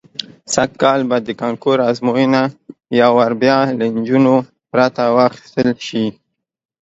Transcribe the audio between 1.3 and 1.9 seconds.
کانکور